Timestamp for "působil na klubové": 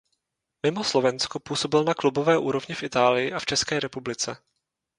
1.39-2.37